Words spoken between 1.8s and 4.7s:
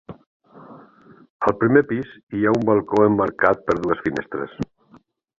pis hi ha un balcó emmarcat per dues finestres.